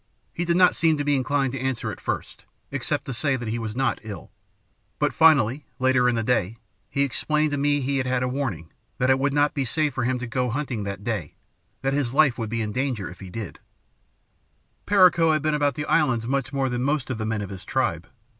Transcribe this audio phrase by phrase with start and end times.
[0.33, 3.49] he did not seem to be inclined to answer at first, except to say that
[3.49, 4.31] he was not ill;
[4.97, 6.57] but finally, later in the day,
[6.89, 9.63] he explained to me that he had had a 'warning' that it would not be
[9.63, 11.35] safe for him to go hunting that day;
[11.83, 13.61] that his life would be in danger if he did go.
[14.87, 17.63] "Perico had been about the islands much more than most of the men of his
[17.63, 18.07] tribe.